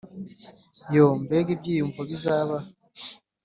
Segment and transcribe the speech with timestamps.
[0.93, 2.57] yoo mbega ibyiyumvo bizaba